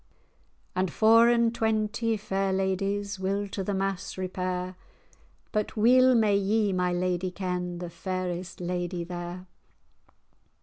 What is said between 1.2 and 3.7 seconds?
and twenty fair ladyes Will to